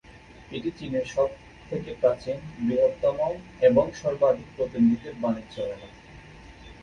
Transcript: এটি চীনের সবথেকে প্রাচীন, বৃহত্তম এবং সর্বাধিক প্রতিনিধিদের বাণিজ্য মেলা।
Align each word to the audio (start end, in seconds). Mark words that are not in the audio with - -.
এটি 0.51 0.69
চীনের 0.71 1.05
সবথেকে 1.05 1.91
প্রাচীন, 2.01 2.37
বৃহত্তম 2.59 3.17
এবং 3.61 3.85
সর্বাধিক 3.93 4.47
প্রতিনিধিদের 4.57 5.13
বাণিজ্য 5.21 5.55
মেলা। 5.61 5.89